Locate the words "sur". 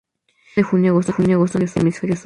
2.15-2.19